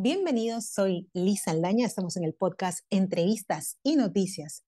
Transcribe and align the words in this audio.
Bienvenidos, 0.00 0.66
soy 0.66 1.10
Lisa 1.12 1.50
Aldaña, 1.50 1.84
estamos 1.84 2.16
en 2.16 2.22
el 2.22 2.32
podcast 2.32 2.86
Entrevistas 2.88 3.78
y 3.82 3.96
Noticias. 3.96 4.64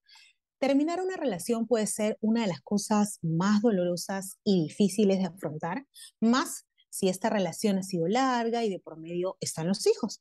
Terminar 0.58 1.00
una 1.00 1.16
relación 1.16 1.68
puede 1.68 1.86
ser 1.86 2.18
una 2.20 2.40
de 2.40 2.48
las 2.48 2.60
cosas 2.62 3.20
más 3.22 3.62
dolorosas 3.62 4.40
y 4.42 4.64
difíciles 4.64 5.20
de 5.20 5.26
afrontar, 5.26 5.86
más 6.20 6.66
si 6.88 7.08
esta 7.08 7.30
relación 7.30 7.78
ha 7.78 7.84
sido 7.84 8.08
larga 8.08 8.64
y 8.64 8.70
de 8.70 8.80
por 8.80 8.98
medio 8.98 9.36
están 9.38 9.68
los 9.68 9.86
hijos. 9.86 10.20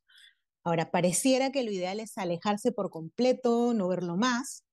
Ahora, 0.64 0.92
pareciera 0.92 1.52
que 1.52 1.64
lo 1.64 1.72
ideal 1.72 2.00
es 2.00 2.16
alejarse 2.20 2.72
por 2.72 2.92
completo, 2.92 3.74
no 3.74 3.88
verlo 3.88 4.16
más, 4.16 4.64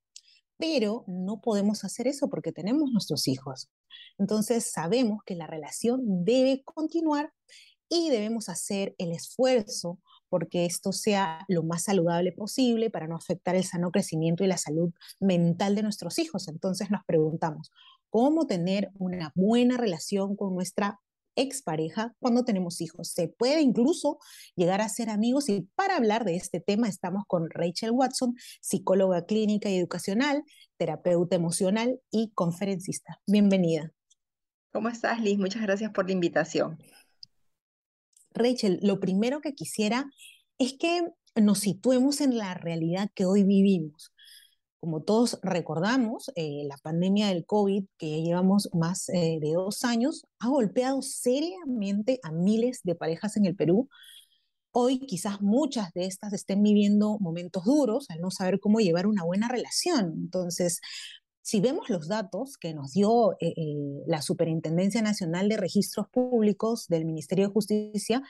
pero 0.59 1.07
no 1.07 1.41
podemos 1.41 1.82
hacer 1.82 2.09
eso 2.09 2.29
porque 2.29 2.53
tenemos 2.53 2.91
nuestros 2.91 3.27
hijos. 3.27 3.71
Entonces 4.19 4.70
sabemos 4.70 5.20
que 5.25 5.34
la 5.34 5.47
relación 5.47 6.27
debe 6.27 6.62
continuar 6.62 7.33
y 7.89 8.11
debemos 8.11 8.50
hacer 8.50 8.95
el 8.98 9.12
esfuerzo 9.12 9.98
porque 10.29 10.66
esto 10.66 10.93
sea 10.93 11.45
lo 11.48 11.62
más 11.62 11.85
saludable 11.85 12.33
posible 12.33 12.91
para 12.91 13.07
no 13.07 13.17
afectar 13.17 13.57
el 13.57 13.65
sano 13.65 13.91
crecimiento 13.91 14.45
y 14.45 14.47
la 14.47 14.59
salud 14.59 14.93
mental 15.21 15.75
de 15.75 15.83
nuestros 15.83 16.19
hijos. 16.19 16.48
Entonces 16.48 16.91
nos 16.91 17.05
preguntamos, 17.05 17.71
¿cómo 18.11 18.47
tener 18.47 18.91
una 18.98 19.33
buena 19.34 19.77
relación 19.77 20.37
con 20.37 20.55
nuestra 20.55 21.01
expareja 21.37 22.15
cuando 22.19 22.45
tenemos 22.45 22.81
hijos? 22.81 23.09
Se 23.09 23.29
puede 23.29 23.61
incluso 23.61 24.19
llegar 24.55 24.81
a 24.81 24.89
ser 24.89 25.11
amigos 25.11 25.48
y 25.48 25.69
para 25.75 25.97
hablar 25.97 26.25
de 26.25 26.37
este 26.37 26.61
tema 26.61 26.89
estamos 26.89 27.25
con 27.27 27.51
Rachel 27.51 27.91
Watson, 27.93 28.34
psicóloga 28.61 29.27
clínica 29.27 29.69
y 29.69 29.77
educacional, 29.77 30.43
terapeuta 30.77 31.37
emocional 31.37 32.01
y 32.11 32.31
conferencista. 32.34 33.20
Bienvenida. 33.27 33.93
¿Cómo 34.73 34.89
estás, 34.89 35.20
Liz? 35.20 35.39
Muchas 35.39 35.62
gracias 35.62 35.91
por 35.93 36.06
la 36.06 36.12
invitación. 36.12 36.78
Rachel, 38.37 38.79
lo 38.83 39.01
primero 39.01 39.41
que 39.41 39.55
quisiera 39.55 40.11
es 40.59 40.75
que 40.79 41.03
nos 41.34 41.59
situemos 41.59 42.20
en 42.20 42.39
la 42.39 42.55
realidad 42.55 43.11
que 43.15 43.27
hoy 43.27 43.43
vivimos. 43.43 44.12
Como 44.81 45.03
todos 45.03 45.39
recordamos, 45.43 46.31
eh, 46.37 46.62
la 46.69 46.77
pandemia 46.78 47.28
del 47.28 47.45
COVID, 47.45 47.84
que 47.98 48.23
llevamos 48.23 48.69
más 48.73 49.09
eh, 49.09 49.39
de 49.41 49.53
dos 49.55 49.84
años, 49.84 50.27
ha 50.39 50.48
golpeado 50.48 51.03
seriamente 51.03 52.20
a 52.23 52.31
miles 52.31 52.81
de 52.84 52.95
parejas 52.95 53.37
en 53.37 53.47
el 53.47 53.56
Perú. 53.56 53.89
Hoy 54.73 55.00
quizás 55.00 55.41
muchas 55.41 55.93
de 55.95 56.05
estas 56.05 56.33
estén 56.34 56.62
viviendo 56.62 57.19
momentos 57.19 57.65
duros 57.65 58.06
al 58.11 58.21
no 58.21 58.31
saber 58.31 58.61
cómo 58.61 58.78
llevar 58.78 59.06
una 59.06 59.25
buena 59.25 59.48
relación. 59.48 60.12
Entonces, 60.19 60.81
si 61.47 61.61
vemos 61.61 61.89
los 61.89 62.08
datos 62.08 62.58
que 62.58 62.75
nos 62.75 62.91
dio 62.91 63.34
eh, 63.34 63.55
eh, 63.56 64.02
la 64.08 64.20
Superintendencia 64.20 65.00
Nacional 65.00 65.48
de 65.48 65.56
Registros 65.56 66.08
Públicos 66.08 66.88
del 66.88 67.05
Ministerio 67.05 67.47
de 67.47 67.53
Justicia, 67.53 68.20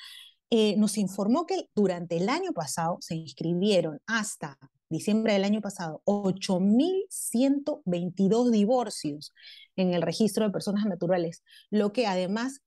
eh, 0.51 0.77
nos 0.77 0.99
informó 0.99 1.47
que 1.47 1.71
durante 1.75 2.19
el 2.19 2.29
año 2.29 2.53
pasado 2.53 2.99
se 3.01 3.15
inscribieron 3.15 4.03
hasta 4.07 4.59
diciembre 4.91 5.33
del 5.33 5.45
año 5.45 5.63
pasado 5.63 6.03
8.122 6.05 8.51
divorcios 8.51 9.33
en 9.77 9.95
el 9.95 10.03
registro 10.03 10.45
de 10.45 10.53
personas 10.53 10.85
naturales, 10.85 11.43
lo 11.71 11.95
que 11.95 12.07
además 12.07 12.61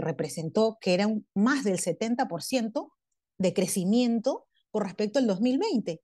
representó 0.00 0.78
que 0.80 0.94
era 0.94 1.14
más 1.34 1.62
del 1.62 1.76
70% 1.76 2.90
de 3.36 3.52
crecimiento 3.52 4.46
con 4.70 4.82
respecto 4.82 5.18
al 5.18 5.26
2020. 5.26 6.00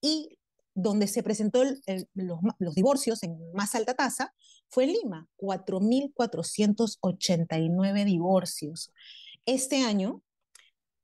Y 0.00 0.38
donde 0.74 1.06
se 1.06 1.22
presentó 1.22 1.62
los, 1.64 2.74
divorcios 2.74 3.22
en 3.22 3.38
más 3.52 3.74
alta 3.74 3.94
tasa 3.94 4.34
fue 4.68 4.84
en 4.84 4.92
Lima, 4.92 5.28
4.489 5.36 8.04
divorcios. 8.04 8.92
Este 9.44 9.82
año 9.82 10.22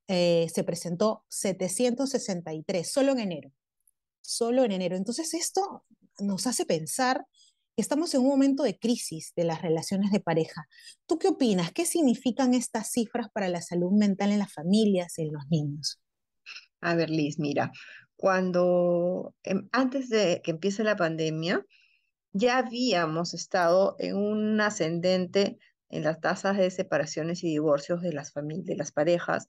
eh, 0.09 0.47
se 0.53 0.65
presentó 0.65 1.25
763, 1.29 2.91
solo 2.91 3.13
en 3.13 3.21
enero, 3.21 3.53
solo 4.23 4.65
en 4.65 4.73
enero. 4.73 4.97
Entonces 4.97 5.35
esto 5.35 5.85
nos 6.19 6.47
hace 6.47 6.65
pensar 6.65 7.27
que 7.77 7.83
estamos 7.83 8.15
en 8.15 8.23
un 8.23 8.29
momento 8.29 8.63
de 8.63 8.79
crisis 8.79 9.33
de 9.37 9.45
las 9.45 9.61
relaciones 9.61 10.11
de 10.11 10.21
pareja. 10.21 10.67
¿Tú 11.07 11.19
qué 11.19 11.29
opinas? 11.29 11.73
¿Qué 11.73 11.85
significan 11.85 12.55
estas 12.55 12.91
cifras 12.91 13.29
para 13.33 13.49
la 13.49 13.61
salud 13.61 13.93
mental 13.93 14.33
en 14.33 14.39
las 14.39 14.53
familias 14.53 15.19
y 15.19 15.23
en 15.23 15.33
los 15.33 15.43
niños? 15.51 16.01
A 16.81 16.95
ver, 16.95 17.11
Liz, 17.11 17.39
mira, 17.39 17.71
cuando 18.19 19.33
em, 19.45 19.69
antes 19.71 20.11
de 20.11 20.43
que 20.43 20.51
empiece 20.51 20.83
la 20.83 20.97
pandemia, 20.97 21.65
ya 22.33 22.59
habíamos 22.59 23.33
estado 23.33 23.95
en 24.01 24.17
un 24.17 24.61
ascendente 24.61 25.59
en 25.89 26.03
las 26.03 26.21
tasas 26.21 26.57
de 26.57 26.71
separaciones 26.71 27.45
y 27.45 27.49
divorcios 27.49 28.03
de 28.03 28.13
las 28.13 28.33
familias, 28.33 28.67
de 28.67 28.77
las 28.77 28.91
parejas, 28.91 29.49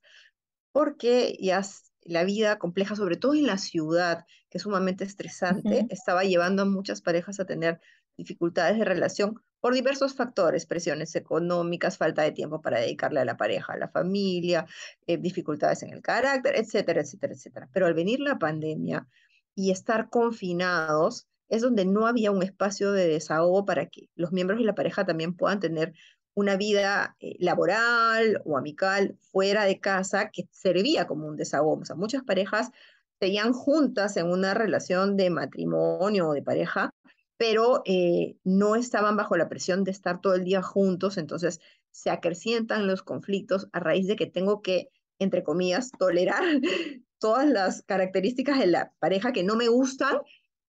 porque 0.71 1.35
ya 1.41 1.63
la 2.03 2.23
vida 2.23 2.59
compleja, 2.59 2.95
sobre 2.95 3.17
todo 3.17 3.33
en 3.33 3.47
la 3.47 3.57
ciudad, 3.57 4.25
que 4.51 4.59
es 4.59 4.61
sumamente 4.61 5.03
estresante, 5.03 5.87
estaba 5.89 6.23
llevando 6.23 6.61
a 6.61 6.65
muchas 6.65 7.01
parejas 7.01 7.39
a 7.39 7.45
tener 7.45 7.81
dificultades 8.17 8.77
de 8.77 8.85
relación 8.85 9.41
por 9.59 9.73
diversos 9.73 10.13
factores, 10.13 10.65
presiones 10.65 11.15
económicas, 11.15 11.97
falta 11.97 12.21
de 12.23 12.31
tiempo 12.31 12.61
para 12.61 12.79
dedicarle 12.79 13.19
a 13.19 13.25
la 13.25 13.37
pareja, 13.37 13.73
a 13.73 13.77
la 13.77 13.89
familia, 13.89 14.65
eh, 15.07 15.17
dificultades 15.17 15.83
en 15.83 15.93
el 15.93 16.01
carácter, 16.01 16.55
etcétera, 16.55 17.01
etcétera, 17.01 17.33
etcétera. 17.33 17.69
Pero 17.73 17.85
al 17.85 17.93
venir 17.93 18.19
la 18.19 18.37
pandemia 18.37 19.07
y 19.55 19.71
estar 19.71 20.09
confinados, 20.09 21.27
es 21.49 21.61
donde 21.61 21.85
no 21.85 22.07
había 22.07 22.31
un 22.31 22.43
espacio 22.43 22.91
de 22.91 23.07
desahogo 23.07 23.65
para 23.65 23.87
que 23.87 24.09
los 24.15 24.31
miembros 24.31 24.59
de 24.59 24.65
la 24.65 24.75
pareja 24.75 25.05
también 25.05 25.35
puedan 25.35 25.59
tener 25.59 25.93
una 26.35 26.55
vida 26.55 27.17
eh, 27.19 27.35
laboral 27.39 28.41
o 28.45 28.57
amical 28.57 29.17
fuera 29.31 29.65
de 29.65 29.79
casa 29.79 30.29
que 30.29 30.47
servía 30.51 31.07
como 31.07 31.27
un 31.27 31.35
desahogo. 31.35 31.81
O 31.89 31.95
muchas 31.97 32.23
parejas 32.23 32.71
seguían 33.19 33.51
juntas 33.51 34.15
en 34.15 34.27
una 34.27 34.53
relación 34.53 35.17
de 35.17 35.29
matrimonio 35.29 36.29
o 36.29 36.33
de 36.33 36.41
pareja, 36.41 36.91
pero 37.39 37.83
eh, 37.85 38.35
no 38.43 38.75
estaban 38.75 39.15
bajo 39.15 39.37
la 39.37 39.47
presión 39.47 39.85
de 39.85 39.91
estar 39.91 40.19
todo 40.19 40.35
el 40.35 40.43
día 40.43 40.61
juntos, 40.61 41.17
entonces 41.17 41.61
se 41.89 42.09
acrecientan 42.09 42.85
los 42.85 43.01
conflictos 43.01 43.69
a 43.71 43.79
raíz 43.79 44.07
de 44.07 44.17
que 44.17 44.25
tengo 44.25 44.61
que, 44.61 44.89
entre 45.19 45.41
comillas, 45.41 45.89
tolerar 45.97 46.43
todas 47.17 47.47
las 47.47 47.81
características 47.83 48.59
de 48.59 48.67
la 48.67 48.91
pareja 48.99 49.31
que 49.31 49.45
no 49.45 49.55
me 49.55 49.69
gustan 49.69 50.17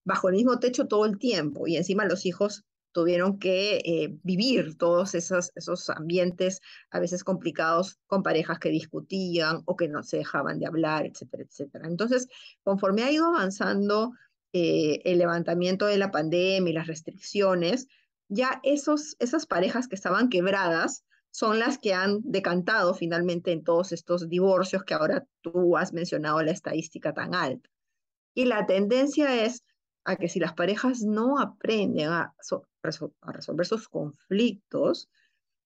bajo 0.05 0.29
el 0.29 0.35
mismo 0.35 0.59
techo 0.59 0.87
todo 0.87 1.05
el 1.05 1.19
tiempo 1.19 1.67
y 1.67 1.75
encima 1.75 2.05
los 2.05 2.25
hijos 2.25 2.63
tuvieron 2.93 3.37
que 3.37 3.81
eh, 3.83 4.17
vivir 4.23 4.77
todos 4.77 5.13
esos, 5.13 5.51
esos 5.55 5.89
ambientes 5.89 6.61
a 6.89 7.01
veces 7.01 7.25
complicados 7.25 7.99
con 8.07 8.23
parejas 8.23 8.59
que 8.59 8.69
discutían 8.69 9.61
o 9.65 9.75
que 9.75 9.89
no 9.89 10.03
se 10.03 10.17
dejaban 10.17 10.57
de 10.57 10.67
hablar, 10.67 11.05
etcétera, 11.05 11.43
etcétera. 11.43 11.87
Entonces, 11.87 12.29
conforme 12.63 13.03
ha 13.03 13.11
ido 13.11 13.25
avanzando 13.25 14.13
eh, 14.53 15.01
el 15.05 15.17
levantamiento 15.19 15.85
de 15.85 15.97
la 15.97 16.11
pandemia 16.11 16.71
y 16.71 16.73
las 16.73 16.87
restricciones, 16.87 17.87
ya 18.27 18.59
esos, 18.63 19.15
esas 19.19 19.45
parejas 19.45 19.87
que 19.87 19.95
estaban 19.95 20.29
quebradas 20.29 21.03
son 21.31 21.59
las 21.59 21.77
que 21.77 21.93
han 21.93 22.19
decantado 22.23 22.93
finalmente 22.93 23.51
en 23.51 23.63
todos 23.63 23.91
estos 23.91 24.27
divorcios 24.27 24.83
que 24.83 24.93
ahora 24.93 25.25
tú 25.41 25.77
has 25.77 25.93
mencionado 25.93 26.41
la 26.41 26.51
estadística 26.51 27.13
tan 27.13 27.33
alta. 27.33 27.69
Y 28.33 28.45
la 28.45 28.65
tendencia 28.65 29.45
es 29.45 29.63
a 30.03 30.15
que 30.15 30.29
si 30.29 30.39
las 30.39 30.53
parejas 30.53 31.01
no 31.01 31.39
aprenden 31.39 32.09
a, 32.09 32.33
resolver 32.83 33.65
sus 33.65 33.87
conflictos, 33.87 35.09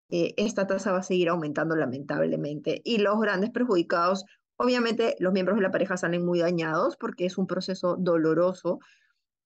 eh, 0.09 0.33
esta 0.37 0.67
tasa 0.67 0.91
va 0.91 0.99
a 0.99 1.03
seguir 1.03 1.29
aumentando 1.29 1.75
lamentablemente 1.75 2.81
y 2.83 2.99
los 2.99 3.19
grandes 3.19 3.49
perjudicados 3.49 4.25
Obviamente 4.57 5.15
los 5.19 5.33
miembros 5.33 5.57
de 5.57 5.63
la 5.63 5.71
pareja 5.71 5.97
salen 5.97 6.25
muy 6.25 6.39
dañados 6.39 6.97
porque 6.97 7.25
es 7.25 7.37
un 7.37 7.47
proceso 7.47 7.97
doloroso, 7.97 8.79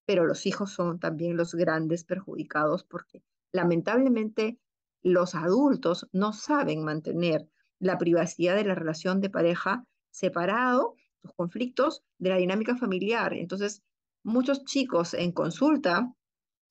pero 0.06 0.26
los 0.26 0.46
hijos 0.46 0.72
son 0.72 1.00
también 1.00 1.38
los 1.38 1.54
grandes 1.56 2.04
perjudicados 2.04 2.84
porque 2.84 3.24
lamentablemente 3.52 4.60
los 5.02 5.36
adultos 5.36 6.08
no 6.12 6.34
saben 6.34 6.84
mantener 6.84 7.48
la 7.80 7.98
privacidad 7.98 8.56
de 8.56 8.66
la 8.66 8.76
relación 8.76 9.22
de 9.22 9.30
pareja 9.30 9.86
separado, 10.12 10.96
los 11.24 11.34
conflictos 11.34 12.04
de 12.18 12.30
la 12.30 12.38
dinámica 12.38 12.76
familiar. 12.76 13.34
Entonces, 13.34 13.82
muchos 14.24 14.66
chicos 14.66 15.14
en 15.14 15.32
consulta 15.32 16.14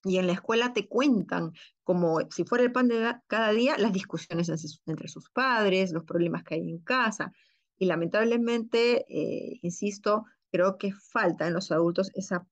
y 0.04 0.18
en 0.18 0.26
la 0.26 0.34
escuela 0.34 0.72
te 0.72 0.86
cuentan 0.86 1.52
como 1.82 2.20
si 2.30 2.44
fuera 2.44 2.64
el 2.64 2.72
pan 2.72 2.88
de 2.88 3.14
cada 3.26 3.50
día 3.52 3.76
las 3.78 3.92
discusiones 3.92 4.48
entre 4.86 5.08
sus 5.08 5.30
padres, 5.30 5.92
los 5.92 6.04
problemas 6.04 6.44
que 6.44 6.54
hay 6.56 6.68
en 6.68 6.78
casa. 6.78 7.32
Y 7.78 7.86
lamentablemente, 7.86 9.06
eh, 9.08 9.58
insisto, 9.62 10.24
creo 10.50 10.78
que 10.78 10.92
falta 10.92 11.46
en 11.46 11.54
los 11.54 11.70
adultos 11.70 12.10
esa, 12.14 12.46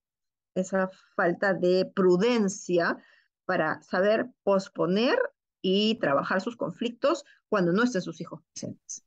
esa 0.55 0.90
falta 1.14 1.55
de 1.55 1.90
prudencia 1.94 2.96
para 3.44 3.82
saber 3.82 4.31
posponer 4.43 5.19
y 5.62 5.99
trabajar 5.99 6.40
sus 6.40 6.56
conflictos 6.56 7.25
cuando 7.49 7.73
no 7.73 7.82
estén 7.82 8.02
sus 8.02 8.20
hijos 8.20 8.40
presentes. 8.52 9.05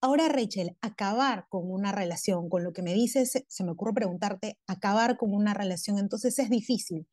Ahora, 0.00 0.28
Rachel, 0.28 0.76
acabar 0.82 1.46
con 1.48 1.70
una 1.70 1.90
relación, 1.90 2.50
con 2.50 2.62
lo 2.62 2.72
que 2.72 2.82
me 2.82 2.92
dices, 2.92 3.42
se 3.48 3.64
me 3.64 3.70
ocurre 3.70 3.94
preguntarte, 3.94 4.58
acabar 4.66 5.16
con 5.16 5.32
una 5.32 5.54
relación, 5.54 5.98
entonces 5.98 6.38
es 6.38 6.50
difícil. 6.50 7.06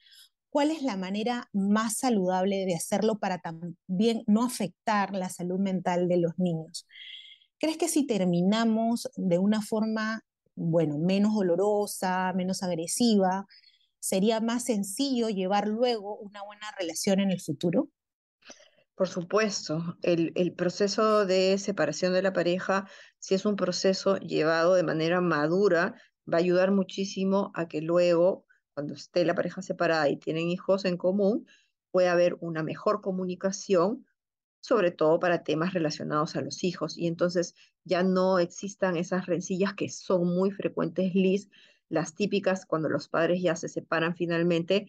¿Cuál 0.49 0.69
es 0.69 0.83
la 0.83 0.97
manera 0.97 1.49
más 1.53 1.97
saludable 1.97 2.65
de 2.65 2.75
hacerlo 2.75 3.17
para 3.19 3.39
también 3.39 4.23
no 4.27 4.43
afectar 4.43 5.15
la 5.15 5.29
salud 5.29 5.59
mental 5.59 6.07
de 6.07 6.17
los 6.17 6.37
niños? 6.37 6.85
¿Crees 7.63 7.77
que 7.77 7.87
si 7.87 8.05
terminamos 8.05 9.09
de 9.15 9.37
una 9.37 9.61
forma, 9.61 10.19
bueno, 10.53 10.97
menos 10.97 11.33
dolorosa, 11.33 12.33
menos 12.33 12.61
agresiva, 12.61 13.45
sería 14.01 14.41
más 14.41 14.65
sencillo 14.65 15.29
llevar 15.29 15.69
luego 15.69 16.17
una 16.17 16.43
buena 16.43 16.67
relación 16.77 17.21
en 17.21 17.31
el 17.31 17.39
futuro? 17.39 17.87
Por 18.95 19.07
supuesto, 19.07 19.95
el, 20.01 20.33
el, 20.35 20.51
proceso 20.51 21.25
de 21.25 21.57
separación 21.57 22.11
de 22.11 22.21
la 22.21 22.33
pareja, 22.33 22.85
si 23.19 23.33
es 23.33 23.45
un 23.45 23.55
proceso 23.55 24.17
llevado 24.17 24.73
de 24.73 24.83
manera 24.83 25.21
madura, 25.21 25.95
va 26.31 26.39
a 26.39 26.41
ayudar 26.41 26.71
muchísimo 26.71 27.53
a 27.55 27.69
que 27.69 27.79
luego, 27.79 28.45
cuando 28.73 28.93
esté 28.93 29.23
la 29.23 29.35
pareja 29.35 29.61
separada 29.61 30.09
y 30.09 30.17
tienen 30.17 30.49
hijos 30.49 30.83
en 30.83 30.97
común, 30.97 31.47
pueda 31.91 32.11
haber 32.11 32.35
una 32.41 32.61
mejor 32.61 32.99
comunicación, 32.99 34.05
sobre 34.63 34.91
todo 34.91 35.19
para 35.19 35.43
temas 35.43 35.73
relacionados 35.73 36.37
a 36.37 36.41
los 36.41 36.63
hijos. 36.63 36.97
Y 36.97 37.07
entonces 37.07 37.53
ya 37.83 38.01
no 38.01 38.39
existan 38.39 38.95
esas 38.95 39.25
rencillas 39.25 39.73
que 39.73 39.89
son 39.89 40.25
muy 40.25 40.51
frecuentes, 40.51 41.13
Liz, 41.13 41.49
las 41.89 42.15
típicas 42.15 42.65
cuando 42.65 42.87
los 42.87 43.09
padres 43.09 43.41
ya 43.41 43.57
se 43.57 43.67
separan 43.67 44.15
finalmente, 44.15 44.87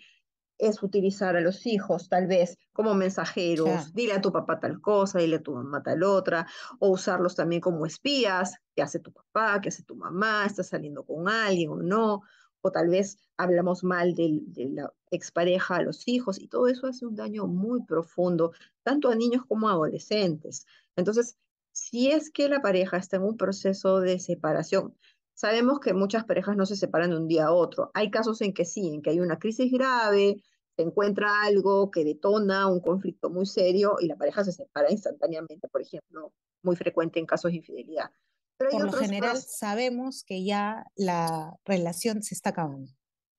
es 0.58 0.80
utilizar 0.80 1.34
a 1.34 1.40
los 1.40 1.66
hijos 1.66 2.08
tal 2.08 2.28
vez 2.28 2.56
como 2.72 2.94
mensajeros, 2.94 3.92
dile 3.92 4.12
a 4.12 4.20
tu 4.20 4.30
papá 4.30 4.60
tal 4.60 4.80
cosa, 4.80 5.18
dile 5.18 5.36
a 5.36 5.42
tu 5.42 5.52
mamá 5.52 5.82
tal 5.82 6.04
otra, 6.04 6.46
o 6.78 6.90
usarlos 6.90 7.34
también 7.34 7.60
como 7.60 7.84
espías, 7.84 8.54
qué 8.76 8.82
hace 8.82 9.00
tu 9.00 9.12
papá, 9.12 9.60
qué 9.60 9.70
hace 9.70 9.82
tu 9.82 9.96
mamá, 9.96 10.46
está 10.46 10.62
saliendo 10.62 11.04
con 11.04 11.28
alguien 11.28 11.70
o 11.70 11.82
no, 11.82 12.22
o 12.64 12.72
tal 12.72 12.88
vez 12.88 13.18
hablamos 13.36 13.84
mal 13.84 14.14
de, 14.14 14.40
de 14.46 14.70
la 14.70 14.92
expareja 15.10 15.76
a 15.76 15.82
los 15.82 16.08
hijos, 16.08 16.40
y 16.40 16.48
todo 16.48 16.68
eso 16.68 16.86
hace 16.86 17.06
un 17.06 17.14
daño 17.14 17.46
muy 17.46 17.84
profundo, 17.84 18.52
tanto 18.82 19.10
a 19.10 19.14
niños 19.14 19.44
como 19.46 19.68
a 19.68 19.72
adolescentes. 19.72 20.66
Entonces, 20.96 21.36
si 21.72 22.10
es 22.10 22.30
que 22.30 22.48
la 22.48 22.62
pareja 22.62 22.96
está 22.96 23.16
en 23.16 23.24
un 23.24 23.36
proceso 23.36 24.00
de 24.00 24.18
separación, 24.18 24.94
Sabemos 25.36 25.80
que 25.80 25.92
muchas 25.92 26.24
parejas 26.24 26.56
no 26.56 26.64
se 26.64 26.76
separan 26.76 27.10
de 27.10 27.16
un 27.16 27.26
día 27.26 27.46
a 27.46 27.52
otro. 27.52 27.90
Hay 27.92 28.08
casos 28.10 28.40
en 28.40 28.54
que 28.54 28.64
sí, 28.64 28.94
en 28.94 29.02
que 29.02 29.10
hay 29.10 29.18
una 29.18 29.40
crisis 29.40 29.70
grave, 29.72 30.40
se 30.76 30.82
encuentra 30.82 31.42
algo 31.42 31.90
que 31.90 32.04
detona 32.04 32.68
un 32.68 32.80
conflicto 32.80 33.30
muy 33.30 33.46
serio 33.46 33.96
y 34.00 34.06
la 34.06 34.16
pareja 34.16 34.44
se 34.44 34.52
separa 34.52 34.92
instantáneamente, 34.92 35.68
por 35.68 35.82
ejemplo, 35.82 36.32
muy 36.62 36.76
frecuente 36.76 37.18
en 37.18 37.26
casos 37.26 37.50
de 37.50 37.58
infidelidad. 37.58 38.10
Pero 38.56 38.70
por 38.70 38.84
lo 38.84 38.92
general 38.92 39.36
sabemos 39.38 40.24
que 40.24 40.44
ya 40.44 40.86
la 40.96 41.56
relación 41.64 42.22
se 42.22 42.34
está 42.34 42.50
acabando. 42.50 42.92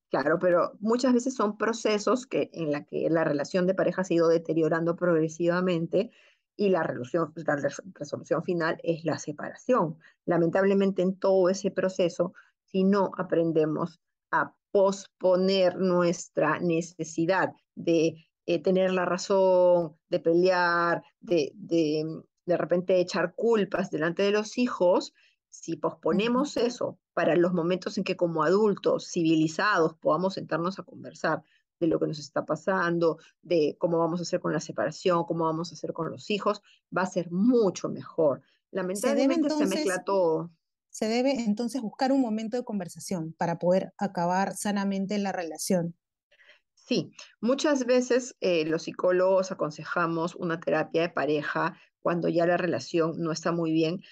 Claro, 0.10 0.40
pero 0.40 0.74
muchas 0.80 1.14
veces 1.14 1.36
son 1.36 1.58
procesos 1.58 2.26
que, 2.26 2.50
en 2.54 2.72
la 2.72 2.86
que 2.86 3.10
la 3.10 3.24
relación 3.24 3.68
de 3.68 3.74
pareja 3.74 4.04
ha 4.04 4.14
ido 4.14 4.28
deteriorando 4.28 4.96
progresivamente 4.96 6.12
y 6.56 6.70
la 6.70 6.84
resolución, 6.84 7.34
la 7.36 7.58
resolución 7.94 8.44
final 8.44 8.78
es 8.84 9.04
la 9.04 9.18
separación. 9.18 9.98
Lamentablemente 10.26 11.02
en 11.02 11.18
todo 11.18 11.50
ese 11.50 11.72
proceso, 11.72 12.34
si 12.64 12.84
no 12.84 13.12
aprendemos 13.18 14.00
a 14.32 14.54
posponer 14.72 15.78
nuestra 15.78 16.60
necesidad 16.60 17.52
de 17.76 18.28
eh, 18.46 18.62
tener 18.62 18.92
la 18.92 19.06
razón, 19.06 19.98
de 20.10 20.20
pelear, 20.20 21.04
de, 21.20 21.52
de, 21.56 22.06
de 22.46 22.58
repente 22.58 23.00
echar 23.00 23.34
culpas 23.36 23.92
delante 23.92 24.24
de 24.24 24.32
los 24.32 24.58
hijos, 24.58 25.14
si 25.50 25.78
posponemos 25.78 26.58
eso 26.58 27.00
para 27.14 27.36
los 27.36 27.54
momentos 27.54 27.98
en 27.98 28.04
que 28.04 28.18
como 28.18 28.44
adultos 28.44 29.10
civilizados 29.10 29.96
podamos 29.96 30.34
sentarnos 30.34 30.80
a 30.80 30.84
conversar 30.84 31.44
de 31.80 31.88
lo 31.88 32.00
que 32.00 32.08
nos 32.08 32.20
está 32.20 32.46
pasando, 32.46 33.18
de 33.42 33.76
cómo 33.80 33.98
vamos 33.98 34.20
a 34.20 34.24
hacer 34.24 34.40
con 34.40 34.54
la 34.54 34.60
separación, 34.60 35.26
cómo 35.26 35.46
vamos 35.46 35.72
a 35.72 35.76
hacer 35.76 35.94
con 35.94 36.10
los 36.10 36.30
hijos, 36.30 36.62
va 36.96 37.04
a 37.04 37.08
ser 37.08 37.32
mucho 37.32 37.90
mejor. 37.90 38.42
Lamentablemente 38.72 39.50
se, 39.50 39.66
mezcla 39.66 40.04
todo. 40.04 40.52
Se 40.90 41.08
debe 41.08 41.44
entonces 41.44 41.82
buscar 41.82 42.12
un 42.12 42.22
momento 42.22 42.58
de 42.58 42.64
conversación 42.64 43.34
para 43.34 43.60
poder 43.60 43.94
acabar 43.98 44.56
sanamente 44.56 45.18
la 45.18 45.32
relación. 45.32 45.96
Sí, 46.86 47.12
muchas 47.42 47.88
veces 47.88 48.36
eh, 48.42 48.64
los 48.66 48.84
psicólogos 48.84 49.52
aconsejamos 49.52 50.36
una 50.36 50.60
terapia 50.60 51.02
de 51.02 51.10
pareja 51.10 51.76
cuando 52.00 52.30
ya 52.30 52.46
la 52.46 52.58
relación 52.58 53.16
no 53.18 53.32
está 53.32 53.52
muy 53.52 53.72
bien, 53.72 54.04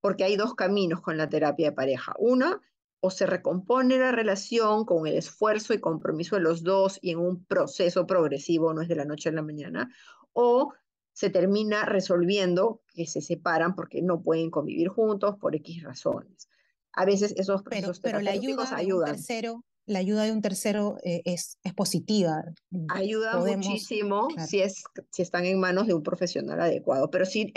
porque 0.00 0.24
hay 0.24 0.36
dos 0.36 0.54
caminos 0.54 1.02
con 1.02 1.18
la 1.18 1.28
terapia 1.28 1.68
de 1.68 1.76
pareja. 1.76 2.14
Una 2.18 2.58
o 3.00 3.10
se 3.10 3.26
recompone 3.26 3.98
la 3.98 4.12
relación 4.12 4.86
con 4.86 5.06
el 5.06 5.18
esfuerzo 5.18 5.74
y 5.74 5.80
compromiso 5.80 6.36
de 6.36 6.42
los 6.42 6.62
dos 6.62 6.98
y 7.02 7.10
en 7.10 7.18
un 7.18 7.44
proceso 7.44 8.06
progresivo, 8.06 8.72
no 8.72 8.80
es 8.80 8.88
de 8.88 8.96
la 8.96 9.04
noche 9.04 9.28
a 9.28 9.32
la 9.32 9.42
mañana, 9.42 9.90
o 10.32 10.72
se 11.12 11.28
termina 11.28 11.84
resolviendo 11.84 12.80
que 12.94 13.06
se 13.06 13.20
separan 13.20 13.74
porque 13.74 14.00
no 14.00 14.22
pueden 14.22 14.50
convivir 14.50 14.88
juntos 14.88 15.36
por 15.38 15.54
X 15.54 15.82
razones. 15.82 16.48
A 16.94 17.04
veces 17.04 17.34
esos 17.36 17.62
procesos 17.62 18.00
pero, 18.00 18.18
pero 18.18 18.24
la 18.24 18.30
ayuda 18.30 18.74
ayudan. 18.74 19.04
De 19.04 19.10
un 19.10 19.16
tercero, 19.16 19.64
la 19.86 19.98
ayuda 19.98 20.24
de 20.24 20.32
un 20.32 20.42
tercero 20.42 20.96
eh, 21.04 21.22
es, 21.24 21.58
es 21.62 21.74
positiva. 21.74 22.44
Ayuda 22.88 23.38
muchísimo 23.38 24.28
si, 24.46 24.60
es, 24.60 24.84
si 25.10 25.22
están 25.22 25.44
en 25.44 25.58
manos 25.58 25.86
de 25.86 25.94
un 25.94 26.02
profesional 26.02 26.60
adecuado, 26.60 27.10
pero 27.10 27.24
si 27.24 27.52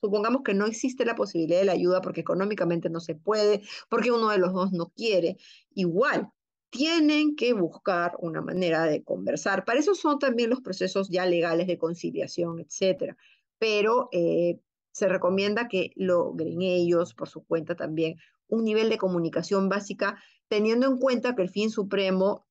supongamos 0.00 0.42
que 0.42 0.54
no 0.54 0.66
existe 0.66 1.04
la 1.04 1.14
posibilidad 1.14 1.60
de 1.60 1.66
la 1.66 1.72
ayuda 1.72 2.00
porque 2.00 2.20
económicamente 2.20 2.90
no 2.90 3.00
se 3.00 3.14
puede, 3.14 3.62
porque 3.88 4.10
uno 4.10 4.28
de 4.30 4.38
los 4.38 4.52
dos 4.52 4.72
no 4.72 4.88
quiere, 4.94 5.36
igual 5.74 6.28
tienen 6.70 7.36
que 7.36 7.52
buscar 7.52 8.16
una 8.18 8.40
manera 8.40 8.84
de 8.84 9.02
conversar. 9.02 9.64
Para 9.64 9.78
eso 9.78 9.94
son 9.94 10.18
también 10.18 10.48
los 10.48 10.62
procesos 10.62 11.10
ya 11.10 11.26
legales 11.26 11.66
de 11.66 11.76
conciliación, 11.76 12.60
etcétera. 12.60 13.16
Pero 13.58 14.08
eh, 14.10 14.58
se 14.90 15.06
recomienda 15.06 15.68
que 15.68 15.92
logren 15.96 16.62
ellos, 16.62 17.12
por 17.14 17.28
su 17.28 17.44
cuenta 17.44 17.76
también, 17.76 18.16
un 18.48 18.64
nivel 18.64 18.88
de 18.88 18.98
comunicación 18.98 19.68
básica, 19.68 20.22
teniendo 20.52 20.86
en 20.86 20.98
cuenta 20.98 21.34
que 21.34 21.40
el 21.40 21.48
fin 21.48 21.70
supremo 21.70 22.44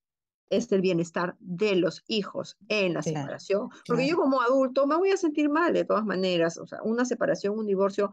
es 0.49 0.71
el 0.71 0.81
bienestar 0.81 1.35
de 1.39 1.75
los 1.75 2.03
hijos 2.07 2.57
en 2.67 2.95
la 2.95 3.03
separación. 3.03 3.69
Porque 3.85 4.07
yo 4.07 4.17
como 4.17 4.41
adulto 4.41 4.87
me 4.87 4.97
voy 4.97 5.11
a 5.11 5.17
sentir 5.17 5.49
mal 5.49 5.71
de 5.71 5.85
todas 5.85 6.03
maneras. 6.03 6.57
O 6.57 6.65
sea, 6.65 6.81
una 6.81 7.05
separación, 7.05 7.59
un 7.59 7.67
divorcio, 7.67 8.11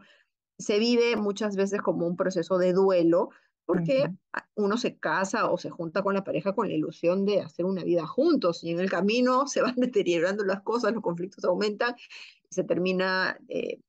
se 0.59 0.77
vive 0.77 1.15
muchas 1.15 1.55
veces 1.55 1.81
como 1.81 2.05
un 2.05 2.15
proceso 2.15 2.59
de 2.59 2.71
duelo, 2.71 3.31
porque 3.65 4.11
uno 4.53 4.77
se 4.77 4.99
casa 4.99 5.49
o 5.49 5.57
se 5.57 5.71
junta 5.71 6.03
con 6.03 6.13
la 6.13 6.23
pareja 6.23 6.53
con 6.53 6.67
la 6.67 6.75
ilusión 6.75 7.25
de 7.25 7.41
hacer 7.41 7.65
una 7.65 7.83
vida 7.83 8.05
juntos 8.05 8.63
y 8.63 8.69
en 8.69 8.79
el 8.79 8.91
camino 8.91 9.47
se 9.47 9.63
van 9.63 9.73
deteriorando 9.77 10.45
las 10.45 10.61
cosas, 10.61 10.93
los 10.93 11.01
conflictos 11.01 11.43
aumentan 11.45 11.95
y 12.47 12.53
se 12.53 12.63
termina, 12.63 13.39
eh, 13.47 13.79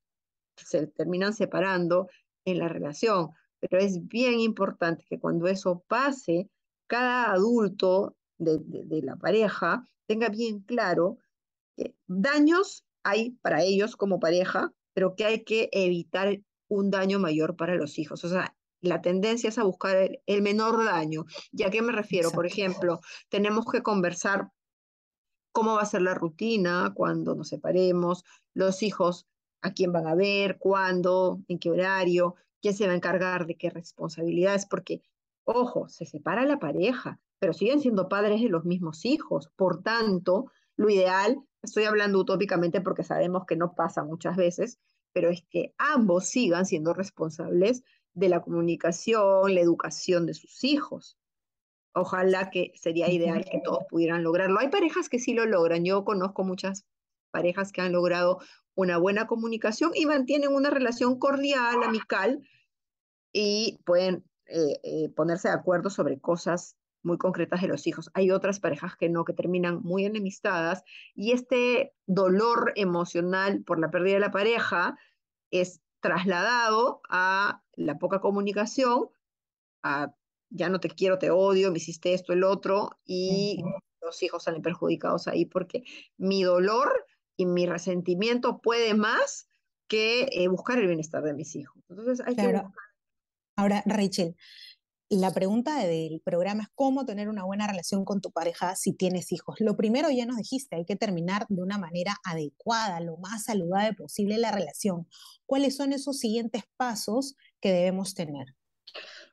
se 0.56 0.86
terminan 0.86 1.34
separando 1.34 2.08
en 2.46 2.58
la 2.58 2.68
relación. 2.68 3.32
Pero 3.60 3.78
es 3.78 4.06
bien 4.08 4.40
importante 4.40 5.04
que 5.08 5.20
cuando 5.20 5.46
eso 5.46 5.84
pase, 5.86 6.48
cada 6.86 7.32
adulto 7.32 8.16
de, 8.38 9.02
la 9.02 9.16
pareja 9.16 9.86
tenga 10.06 10.28
bien 10.28 10.60
claro 10.60 11.18
que 11.76 11.94
daños 12.06 12.84
hay 13.02 13.32
para 13.42 13.62
ellos 13.62 13.96
como 13.96 14.18
pareja, 14.18 14.72
pero 14.94 15.14
que 15.14 15.24
hay 15.24 15.44
que 15.44 15.68
evitar 15.72 16.40
un 16.68 16.90
daño 16.90 17.18
mayor 17.18 17.56
para 17.56 17.76
los 17.76 17.98
hijos. 17.98 18.24
O 18.24 18.28
sea, 18.28 18.56
la 18.80 19.02
tendencia 19.02 19.48
es 19.48 19.58
a 19.58 19.64
buscar 19.64 20.10
el, 20.26 20.42
menor 20.42 20.84
daño. 20.84 21.26
¿Y 21.52 21.64
a 21.64 21.70
qué 21.70 21.82
me 21.82 21.92
refiero? 21.92 22.30
Por 22.30 22.46
ejemplo, 22.46 23.00
tenemos 23.28 23.66
que 23.70 23.82
conversar 23.82 24.50
cómo 25.52 25.74
va 25.74 25.82
a 25.82 25.86
ser 25.86 26.02
la 26.02 26.14
rutina 26.14 26.92
cuando 26.94 27.34
nos 27.34 27.48
separemos, 27.48 28.24
los 28.54 28.82
hijos 28.82 29.26
a 29.62 29.72
quién 29.72 29.92
van 29.92 30.06
a 30.06 30.14
ver, 30.14 30.58
cuándo, 30.58 31.40
en 31.48 31.58
qué 31.58 31.70
horario, 31.70 32.36
quién 32.60 32.74
se 32.74 32.86
va 32.86 32.92
a 32.92 32.96
encargar 32.96 33.46
de 33.46 33.56
qué 33.56 33.70
responsabilidades, 33.70 34.66
porque, 34.66 35.02
ojo, 35.44 35.88
se 35.88 36.06
separa 36.06 36.44
la 36.44 36.58
pareja, 36.58 37.20
pero 37.38 37.52
siguen 37.52 37.80
siendo 37.80 38.08
padres 38.08 38.40
de 38.40 38.48
los 38.48 38.64
mismos 38.64 39.04
hijos. 39.04 39.50
Por 39.56 39.82
tanto, 39.82 40.50
lo 40.76 40.90
ideal, 40.90 41.42
estoy 41.62 41.84
hablando 41.84 42.18
utópicamente 42.18 42.80
porque 42.80 43.04
sabemos 43.04 43.44
que 43.46 43.56
no 43.56 43.74
pasa 43.74 44.04
muchas 44.04 44.36
veces, 44.36 44.78
pero 45.12 45.30
es 45.30 45.42
que 45.50 45.74
ambos 45.78 46.26
sigan 46.26 46.66
siendo 46.66 46.92
responsables 46.94 47.82
de 48.14 48.28
la 48.28 48.40
comunicación, 48.40 49.54
la 49.54 49.60
educación 49.60 50.26
de 50.26 50.34
sus 50.34 50.64
hijos. 50.64 51.18
Ojalá 51.92 52.50
que 52.50 52.72
sería 52.76 53.10
ideal 53.10 53.44
que 53.44 53.60
todos 53.64 53.84
pudieran 53.88 54.22
lograrlo. 54.22 54.60
Hay 54.60 54.68
parejas 54.68 55.08
que 55.08 55.18
sí 55.18 55.34
lo 55.34 55.44
logran. 55.44 55.84
Yo 55.84 56.04
conozco 56.04 56.44
muchas 56.44 56.86
parejas 57.30 57.72
que 57.72 57.80
han 57.80 57.92
logrado 57.92 58.38
una 58.80 58.96
buena 58.96 59.26
comunicación 59.26 59.92
y 59.94 60.06
mantienen 60.06 60.52
una 60.52 60.70
relación 60.70 61.18
cordial, 61.18 61.82
amical, 61.82 62.40
y 63.32 63.78
pueden 63.84 64.24
eh, 64.46 64.80
eh, 64.82 65.08
ponerse 65.10 65.48
de 65.48 65.54
acuerdo 65.54 65.90
sobre 65.90 66.18
cosas 66.18 66.76
muy 67.02 67.18
concretas 67.18 67.60
de 67.60 67.68
los 67.68 67.86
hijos. 67.86 68.10
Hay 68.14 68.30
otras 68.30 68.58
parejas 68.58 68.96
que 68.96 69.08
no, 69.08 69.24
que 69.24 69.32
terminan 69.32 69.80
muy 69.82 70.04
enemistadas 70.04 70.82
y 71.14 71.32
este 71.32 71.92
dolor 72.06 72.72
emocional 72.76 73.62
por 73.64 73.78
la 73.78 73.90
pérdida 73.90 74.14
de 74.14 74.20
la 74.20 74.30
pareja 74.30 74.98
es 75.50 75.80
trasladado 76.00 77.02
a 77.08 77.62
la 77.74 77.98
poca 77.98 78.20
comunicación, 78.20 79.08
a 79.82 80.14
ya 80.48 80.68
no 80.68 80.80
te 80.80 80.88
quiero, 80.88 81.18
te 81.18 81.30
odio, 81.30 81.70
me 81.70 81.78
hiciste 81.78 82.12
esto, 82.12 82.32
el 82.32 82.42
otro, 82.42 82.98
y 83.04 83.62
los 84.00 84.22
hijos 84.22 84.42
salen 84.42 84.62
perjudicados 84.62 85.28
ahí 85.28 85.44
porque 85.44 85.84
mi 86.16 86.42
dolor 86.42 87.06
y 87.40 87.46
mi 87.46 87.64
resentimiento 87.64 88.60
puede 88.60 88.92
más 88.92 89.48
que 89.88 90.28
eh, 90.30 90.48
buscar 90.48 90.78
el 90.78 90.88
bienestar 90.88 91.22
de 91.22 91.32
mis 91.32 91.56
hijos. 91.56 91.82
Entonces 91.88 92.20
hay 92.26 92.36
que 92.36 92.62
Ahora, 93.56 93.82
Rachel, 93.86 94.36
la 95.08 95.32
pregunta 95.32 95.78
del 95.78 96.20
programa 96.22 96.64
es 96.64 96.68
cómo 96.74 97.06
tener 97.06 97.30
una 97.30 97.44
buena 97.44 97.66
relación 97.66 98.04
con 98.04 98.20
tu 98.20 98.30
pareja 98.30 98.76
si 98.76 98.92
tienes 98.92 99.32
hijos. 99.32 99.56
Lo 99.58 99.76
primero 99.76 100.10
ya 100.10 100.26
nos 100.26 100.36
dijiste, 100.36 100.76
hay 100.76 100.84
que 100.84 100.96
terminar 100.96 101.46
de 101.48 101.62
una 101.62 101.78
manera 101.78 102.14
adecuada, 102.24 103.00
lo 103.00 103.16
más 103.16 103.44
saludable 103.44 103.94
posible 103.94 104.36
la 104.36 104.52
relación. 104.52 105.08
¿Cuáles 105.46 105.76
son 105.76 105.94
esos 105.94 106.18
siguientes 106.18 106.64
pasos 106.76 107.36
que 107.60 107.72
debemos 107.72 108.14
tener? 108.14 108.54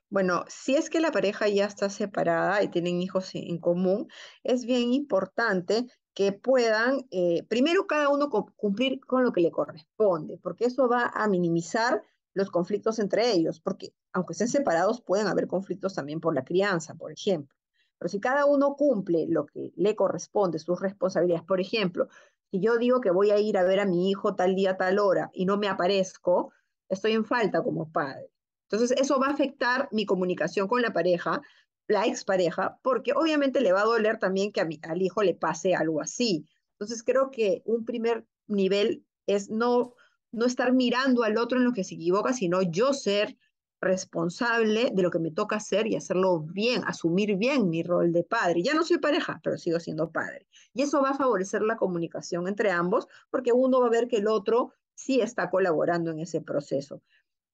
Bueno, 0.09 0.45
si 0.47 0.75
es 0.75 0.89
que 0.89 1.01
la 1.01 1.11
pareja 1.11 1.49
ya 1.49 1.65
está 1.65 1.89
separada 1.89 2.63
y 2.63 2.69
tienen 2.69 3.01
hijos 3.01 3.31
en 3.33 3.59
común, 3.59 4.07
es 4.43 4.65
bien 4.65 4.93
importante 4.93 5.85
que 6.17 6.31
puedan, 6.31 7.05
eh, 7.11 7.45
primero 7.47 7.85
cada 7.85 8.09
uno 8.09 8.31
cumplir 8.31 8.99
con 9.05 9.23
lo 9.23 9.31
que 9.31 9.41
le 9.41 9.51
corresponde, 9.51 10.39
porque 10.41 10.65
eso 10.65 10.89
va 10.89 11.11
a 11.13 11.27
minimizar 11.27 12.01
los 12.33 12.49
conflictos 12.49 12.97
entre 12.97 13.31
ellos, 13.33 13.59
porque 13.59 13.93
aunque 14.13 14.33
estén 14.33 14.47
separados, 14.47 14.99
pueden 14.99 15.27
haber 15.27 15.45
conflictos 15.45 15.93
también 15.93 16.19
por 16.19 16.33
la 16.33 16.43
crianza, 16.43 16.95
por 16.95 17.11
ejemplo. 17.11 17.55
Pero 17.99 18.09
si 18.09 18.19
cada 18.19 18.47
uno 18.47 18.75
cumple 18.75 19.27
lo 19.29 19.45
que 19.45 19.71
le 19.75 19.95
corresponde, 19.95 20.57
sus 20.57 20.79
responsabilidades, 20.79 21.45
por 21.45 21.61
ejemplo, 21.61 22.07
si 22.49 22.61
yo 22.61 22.79
digo 22.79 22.99
que 22.99 23.11
voy 23.11 23.29
a 23.29 23.37
ir 23.37 23.55
a 23.55 23.63
ver 23.63 23.79
a 23.79 23.85
mi 23.85 24.09
hijo 24.09 24.33
tal 24.33 24.55
día, 24.55 24.75
tal 24.75 24.97
hora 24.97 25.29
y 25.33 25.45
no 25.45 25.57
me 25.57 25.67
aparezco, 25.67 26.51
estoy 26.89 27.11
en 27.11 27.25
falta 27.25 27.61
como 27.61 27.91
padre. 27.91 28.31
Entonces, 28.71 28.99
eso 28.99 29.19
va 29.19 29.27
a 29.27 29.33
afectar 29.33 29.87
mi 29.91 30.07
comunicación 30.07 30.67
con 30.67 30.81
la 30.81 30.93
pareja, 30.93 31.43
la 31.87 32.05
expareja, 32.05 32.79
porque 32.83 33.13
obviamente 33.13 33.61
le 33.61 33.71
va 33.71 33.81
a 33.81 33.85
doler 33.85 34.19
también 34.19 34.51
que 34.51 34.61
a 34.61 34.65
mi, 34.65 34.79
al 34.83 35.01
hijo 35.01 35.23
le 35.23 35.35
pase 35.35 35.75
algo 35.75 36.01
así. 36.01 36.45
Entonces, 36.73 37.03
creo 37.03 37.31
que 37.31 37.61
un 37.65 37.85
primer 37.85 38.25
nivel 38.47 39.05
es 39.25 39.49
no, 39.49 39.93
no 40.31 40.45
estar 40.45 40.73
mirando 40.73 41.23
al 41.23 41.37
otro 41.37 41.57
en 41.57 41.65
lo 41.65 41.73
que 41.73 41.83
se 41.83 41.95
equivoca, 41.95 42.33
sino 42.33 42.61
yo 42.61 42.93
ser 42.93 43.37
responsable 43.79 44.89
de 44.91 45.03
lo 45.03 45.11
que 45.11 45.19
me 45.19 45.31
toca 45.31 45.57
hacer 45.57 45.87
y 45.87 45.95
hacerlo 45.95 46.39
bien, 46.41 46.83
asumir 46.85 47.35
bien 47.35 47.69
mi 47.69 47.83
rol 47.83 48.11
de 48.11 48.23
padre. 48.23 48.63
Ya 48.63 48.73
no 48.73 48.83
soy 48.83 48.97
pareja, 48.97 49.39
pero 49.43 49.57
sigo 49.57 49.79
siendo 49.79 50.11
padre. 50.11 50.47
Y 50.73 50.81
eso 50.81 51.01
va 51.01 51.11
a 51.11 51.17
favorecer 51.17 51.61
la 51.61 51.77
comunicación 51.77 52.47
entre 52.47 52.71
ambos, 52.71 53.07
porque 53.29 53.53
uno 53.53 53.79
va 53.79 53.87
a 53.87 53.91
ver 53.91 54.07
que 54.07 54.17
el 54.17 54.27
otro 54.27 54.73
sí 54.95 55.21
está 55.21 55.49
colaborando 55.49 56.11
en 56.11 56.19
ese 56.19 56.41
proceso 56.41 57.01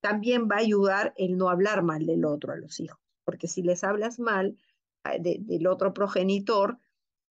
también 0.04 0.50
va 0.52 0.58
a 0.58 0.60
ayudar 0.60 1.14
el 1.16 1.38
no 1.38 1.50
hablar 1.50 1.82
mal 1.82 2.06
del 2.06 2.26
otro 2.26 2.52
a 2.52 2.58
los 2.58 2.82
hijos, 2.82 3.00
porque 3.24 3.48
si 3.48 3.62
les 3.62 3.84
hablas 3.84 4.20
mal 4.20 4.58
ah, 5.04 5.18
del 5.20 5.68
otro 5.68 5.94
progenitor, 5.94 6.78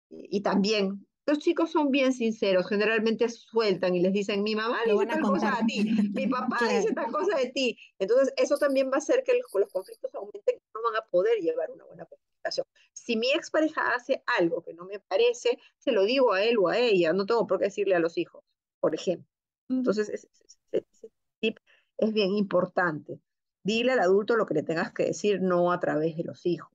y 0.09 0.41
también 0.41 1.05
los 1.25 1.39
chicos 1.39 1.71
son 1.71 1.89
bien 1.89 2.13
sinceros, 2.13 2.67
generalmente 2.67 3.27
sueltan 3.29 3.95
y 3.95 3.99
les 3.99 4.13
dicen, 4.13 4.43
mi 4.43 4.55
mamá 4.55 4.79
dice 4.85 5.05
tal 5.07 5.21
cosa 5.21 5.57
a 5.57 5.65
ti, 5.65 5.83
mi 6.13 6.27
papá 6.27 6.57
dice 6.69 6.93
tal 6.93 7.11
cosa 7.11 7.37
de 7.37 7.49
ti. 7.49 7.77
Entonces, 7.97 8.33
eso 8.37 8.57
también 8.57 8.89
va 8.91 8.95
a 8.95 8.97
hacer 8.99 9.23
que 9.23 9.33
los, 9.33 9.51
los 9.53 9.71
conflictos 9.71 10.13
aumenten 10.13 10.55
y 10.55 10.61
no 10.73 10.81
van 10.83 11.01
a 11.01 11.05
poder 11.07 11.39
llevar 11.39 11.71
una 11.71 11.83
buena 11.85 12.05
comunicación. 12.05 12.67
Si 12.93 13.15
mi 13.17 13.31
expareja 13.31 13.95
hace 13.95 14.23
algo 14.37 14.61
que 14.61 14.73
no 14.73 14.85
me 14.85 14.99
parece, 14.99 15.57
se 15.79 15.91
lo 15.91 16.03
digo 16.03 16.33
a 16.33 16.43
él 16.43 16.57
o 16.59 16.67
a 16.67 16.77
ella, 16.77 17.11
no 17.13 17.25
tengo 17.25 17.47
por 17.47 17.57
qué 17.57 17.65
decirle 17.65 17.95
a 17.95 17.99
los 17.99 18.17
hijos, 18.17 18.43
por 18.79 18.93
ejemplo. 18.93 19.27
Entonces, 19.67 20.09
ese, 20.09 20.27
ese 20.71 21.09
tip 21.39 21.57
es 21.97 22.13
bien 22.13 22.35
importante. 22.35 23.19
Dile 23.65 23.93
al 23.93 23.99
adulto 23.99 24.35
lo 24.35 24.45
que 24.45 24.53
le 24.53 24.61
tengas 24.61 24.93
que 24.93 25.05
decir, 25.05 25.41
no 25.41 25.71
a 25.71 25.79
través 25.79 26.15
de 26.15 26.23
los 26.23 26.45
hijos. 26.45 26.71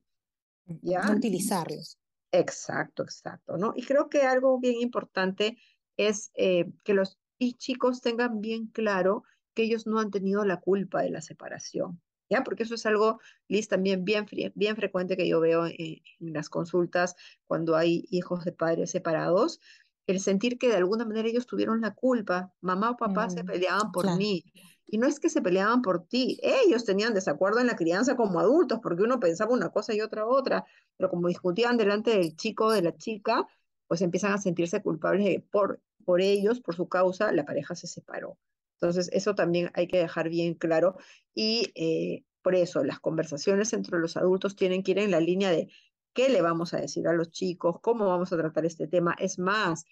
¿ya? 0.82 1.02
No 1.04 1.12
utilizarlos. 1.12 1.98
Exacto, 2.32 3.04
exacto, 3.04 3.56
¿no? 3.56 3.72
Y 3.76 3.84
creo 3.84 4.08
que 4.08 4.22
algo 4.22 4.58
bien 4.58 4.80
importante 4.80 5.56
es 5.96 6.32
eh, 6.34 6.68
que 6.82 6.94
los 6.94 7.16
chicos 7.38 8.00
tengan 8.00 8.40
bien 8.40 8.66
claro 8.66 9.22
que 9.54 9.62
ellos 9.62 9.86
no 9.86 10.00
han 10.00 10.10
tenido 10.10 10.44
la 10.44 10.58
culpa 10.58 11.02
de 11.02 11.10
la 11.10 11.20
separación, 11.20 12.00
¿ya? 12.28 12.42
Porque 12.42 12.64
eso 12.64 12.74
es 12.74 12.84
algo, 12.86 13.20
Liz, 13.46 13.68
también 13.68 14.04
bien, 14.04 14.26
bien 14.56 14.74
frecuente 14.74 15.16
que 15.16 15.28
yo 15.28 15.38
veo 15.38 15.66
en, 15.66 15.74
en 15.78 16.32
las 16.32 16.48
consultas 16.48 17.14
cuando 17.46 17.76
hay 17.76 18.04
hijos 18.10 18.44
de 18.44 18.52
padres 18.52 18.90
separados, 18.90 19.60
el 20.08 20.18
sentir 20.18 20.58
que 20.58 20.68
de 20.68 20.76
alguna 20.76 21.04
manera 21.04 21.28
ellos 21.28 21.46
tuvieron 21.46 21.80
la 21.80 21.94
culpa, 21.94 22.52
mamá 22.60 22.90
o 22.90 22.96
papá 22.96 23.30
se 23.30 23.44
mm, 23.44 23.46
peleaban 23.46 23.92
por 23.92 24.16
mí. 24.16 24.44
Y 24.92 24.98
no 24.98 25.06
es 25.06 25.20
que 25.20 25.28
se 25.28 25.40
peleaban 25.40 25.82
por 25.82 26.06
ti, 26.06 26.40
ellos 26.42 26.84
tenían 26.84 27.14
desacuerdo 27.14 27.60
en 27.60 27.68
la 27.68 27.76
crianza 27.76 28.16
como 28.16 28.40
adultos, 28.40 28.80
porque 28.82 29.02
uno 29.02 29.20
pensaba 29.20 29.52
una 29.52 29.70
cosa 29.70 29.94
y 29.94 30.00
otra 30.00 30.26
otra, 30.26 30.64
pero 30.96 31.10
como 31.10 31.28
discutían 31.28 31.76
delante 31.76 32.10
del 32.10 32.34
chico 32.36 32.66
o 32.66 32.72
de 32.72 32.82
la 32.82 32.96
chica, 32.96 33.46
pues 33.86 34.02
empiezan 34.02 34.32
a 34.32 34.38
sentirse 34.38 34.82
culpables 34.82 35.42
por, 35.50 35.80
por 36.04 36.20
ellos, 36.20 36.60
por 36.60 36.74
su 36.74 36.88
causa, 36.88 37.32
la 37.32 37.44
pareja 37.44 37.74
se 37.74 37.86
separó. 37.86 38.36
Entonces, 38.80 39.10
eso 39.12 39.34
también 39.34 39.70
hay 39.74 39.86
que 39.86 39.98
dejar 39.98 40.28
bien 40.28 40.54
claro. 40.54 40.96
Y 41.34 41.70
eh, 41.74 42.24
por 42.42 42.54
eso, 42.54 42.82
las 42.82 42.98
conversaciones 42.98 43.72
entre 43.72 43.98
los 43.98 44.16
adultos 44.16 44.56
tienen 44.56 44.82
que 44.82 44.92
ir 44.92 44.98
en 44.98 45.10
la 45.10 45.20
línea 45.20 45.50
de 45.50 45.68
qué 46.14 46.28
le 46.30 46.42
vamos 46.42 46.74
a 46.74 46.80
decir 46.80 47.06
a 47.06 47.12
los 47.12 47.30
chicos, 47.30 47.76
cómo 47.80 48.06
vamos 48.06 48.32
a 48.32 48.36
tratar 48.36 48.64
este 48.64 48.88
tema. 48.88 49.14
Es 49.18 49.38
más, 49.38 49.84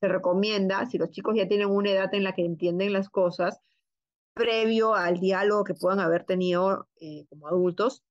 se 0.00 0.08
recomienda, 0.08 0.84
si 0.86 0.98
los 0.98 1.10
chicos 1.10 1.36
ya 1.36 1.48
tienen 1.48 1.70
una 1.70 1.90
edad 1.90 2.12
en 2.14 2.24
la 2.24 2.34
que 2.34 2.44
entienden 2.44 2.92
las 2.92 3.08
cosas, 3.08 3.60
previo 4.34 4.94
al 4.94 5.20
diálogo 5.20 5.64
que 5.64 5.74
puedan 5.74 6.00
haber 6.00 6.24
tenido 6.24 6.88
eh, 7.00 7.26
como 7.28 7.48
adultos, 7.48 8.02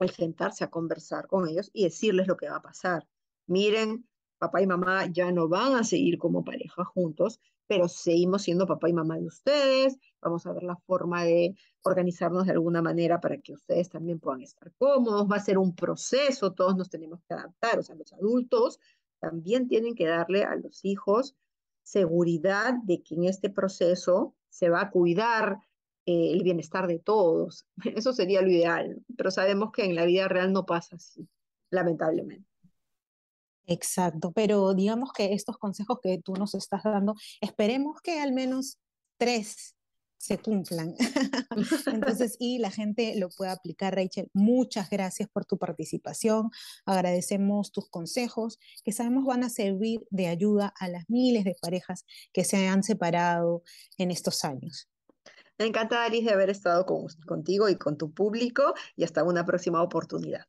el 0.00 0.10
sentarse 0.10 0.64
a 0.64 0.70
conversar 0.70 1.26
con 1.26 1.48
ellos 1.48 1.70
y 1.72 1.84
decirles 1.84 2.26
lo 2.28 2.36
que 2.36 2.48
va 2.48 2.56
a 2.56 2.62
pasar. 2.62 3.06
Miren, 3.46 4.06
papá 4.38 4.62
y 4.62 4.66
mamá 4.66 5.06
ya 5.06 5.32
no 5.32 5.48
van 5.48 5.74
a 5.74 5.84
seguir 5.84 6.18
como 6.18 6.44
pareja 6.44 6.84
juntos, 6.84 7.40
pero 7.66 7.88
seguimos 7.88 8.42
siendo 8.42 8.66
papá 8.66 8.88
y 8.88 8.92
mamá 8.92 9.18
de 9.18 9.26
ustedes. 9.26 9.98
Vamos 10.20 10.46
a 10.46 10.52
ver 10.52 10.62
la 10.62 10.76
forma 10.76 11.24
de 11.24 11.54
organizarnos 11.82 12.46
de 12.46 12.52
alguna 12.52 12.80
manera 12.80 13.20
para 13.20 13.38
que 13.38 13.52
ustedes 13.52 13.88
también 13.88 14.20
puedan 14.20 14.42
estar 14.42 14.72
cómodos. 14.78 15.28
Va 15.30 15.36
a 15.36 15.40
ser 15.40 15.58
un 15.58 15.74
proceso, 15.74 16.52
todos 16.52 16.76
nos 16.76 16.88
tenemos 16.88 17.20
que 17.28 17.34
adaptar, 17.34 17.78
o 17.78 17.82
sea, 17.82 17.96
los 17.96 18.12
adultos 18.12 18.78
también 19.20 19.66
tienen 19.66 19.94
que 19.94 20.06
darle 20.06 20.44
a 20.44 20.54
los 20.54 20.84
hijos 20.84 21.34
seguridad 21.82 22.74
de 22.84 23.02
que 23.02 23.14
en 23.14 23.24
este 23.24 23.50
proceso 23.50 24.34
se 24.48 24.68
va 24.68 24.82
a 24.82 24.90
cuidar 24.90 25.58
eh, 26.06 26.32
el 26.32 26.42
bienestar 26.42 26.86
de 26.86 26.98
todos. 26.98 27.66
Eso 27.96 28.12
sería 28.12 28.42
lo 28.42 28.50
ideal, 28.50 29.02
pero 29.16 29.30
sabemos 29.30 29.70
que 29.72 29.84
en 29.84 29.94
la 29.94 30.04
vida 30.04 30.28
real 30.28 30.52
no 30.52 30.66
pasa 30.66 30.96
así, 30.96 31.28
lamentablemente. 31.70 32.48
Exacto, 33.66 34.32
pero 34.32 34.72
digamos 34.72 35.12
que 35.12 35.34
estos 35.34 35.58
consejos 35.58 35.98
que 36.02 36.18
tú 36.18 36.32
nos 36.34 36.54
estás 36.54 36.82
dando, 36.84 37.14
esperemos 37.42 38.00
que 38.00 38.18
al 38.18 38.32
menos 38.32 38.78
tres 39.18 39.74
se 40.18 40.38
cumplan. 40.38 40.94
Entonces, 41.86 42.36
y 42.38 42.58
la 42.58 42.70
gente 42.70 43.14
lo 43.16 43.30
pueda 43.30 43.52
aplicar. 43.52 43.94
Rachel, 43.94 44.28
muchas 44.34 44.90
gracias 44.90 45.28
por 45.28 45.44
tu 45.44 45.56
participación. 45.56 46.50
Agradecemos 46.84 47.72
tus 47.72 47.88
consejos 47.88 48.58
que 48.84 48.92
sabemos 48.92 49.24
van 49.24 49.44
a 49.44 49.48
servir 49.48 50.06
de 50.10 50.26
ayuda 50.26 50.74
a 50.78 50.88
las 50.88 51.08
miles 51.08 51.44
de 51.44 51.56
parejas 51.60 52.04
que 52.32 52.44
se 52.44 52.66
han 52.68 52.82
separado 52.82 53.62
en 53.96 54.10
estos 54.10 54.44
años. 54.44 54.88
Me 55.58 55.66
encanta, 55.66 56.04
Alice, 56.04 56.24
de 56.24 56.32
haber 56.32 56.50
estado 56.50 56.86
contigo 57.26 57.68
y 57.68 57.76
con 57.76 57.96
tu 57.96 58.12
público 58.12 58.74
y 58.94 59.04
hasta 59.04 59.24
una 59.24 59.44
próxima 59.44 59.82
oportunidad. 59.82 60.44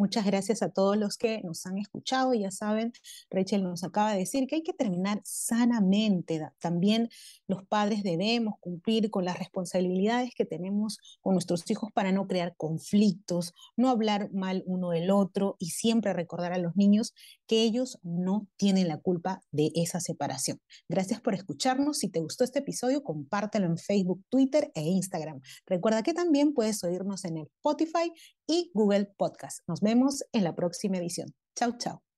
Muchas 0.00 0.24
gracias 0.24 0.62
a 0.62 0.70
todos 0.70 0.96
los 0.96 1.18
que 1.18 1.42
nos 1.42 1.66
han 1.66 1.76
escuchado. 1.76 2.32
Ya 2.32 2.50
saben, 2.50 2.94
Rachel 3.28 3.62
nos 3.62 3.84
acaba 3.84 4.12
de 4.12 4.20
decir 4.20 4.46
que 4.46 4.54
hay 4.54 4.62
que 4.62 4.72
terminar 4.72 5.20
sanamente. 5.24 6.40
También 6.58 7.10
los 7.46 7.66
padres 7.66 8.02
debemos 8.02 8.54
cumplir 8.60 9.10
con 9.10 9.26
las 9.26 9.38
responsabilidades 9.38 10.30
que 10.34 10.46
tenemos 10.46 10.96
con 11.20 11.34
nuestros 11.34 11.70
hijos 11.70 11.92
para 11.92 12.12
no 12.12 12.26
crear 12.26 12.54
conflictos, 12.56 13.52
no 13.76 13.90
hablar 13.90 14.32
mal 14.32 14.62
uno 14.64 14.88
del 14.88 15.10
otro 15.10 15.56
y 15.58 15.66
siempre 15.66 16.14
recordar 16.14 16.54
a 16.54 16.58
los 16.58 16.76
niños 16.76 17.12
que 17.46 17.60
ellos 17.60 17.98
no 18.02 18.46
tienen 18.56 18.88
la 18.88 18.96
culpa 18.96 19.42
de 19.50 19.70
esa 19.74 20.00
separación. 20.00 20.62
Gracias 20.88 21.20
por 21.20 21.34
escucharnos. 21.34 21.98
Si 21.98 22.08
te 22.08 22.20
gustó 22.20 22.44
este 22.44 22.60
episodio, 22.60 23.02
compártelo 23.02 23.66
en 23.66 23.76
Facebook, 23.76 24.24
Twitter 24.30 24.72
e 24.74 24.80
Instagram. 24.80 25.42
Recuerda 25.66 26.02
que 26.02 26.14
también 26.14 26.54
puedes 26.54 26.82
oírnos 26.84 27.26
en 27.26 27.36
el 27.36 27.48
Spotify 27.58 28.10
y 28.50 28.70
Google 28.74 29.06
Podcast. 29.16 29.60
Nos 29.68 29.80
vemos 29.80 30.24
en 30.32 30.42
la 30.42 30.56
próxima 30.56 30.98
edición. 30.98 31.28
Chao, 31.54 31.78
chao. 31.78 32.09